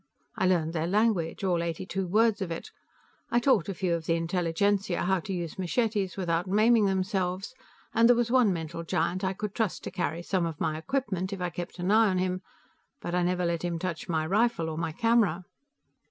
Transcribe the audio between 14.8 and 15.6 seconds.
camera."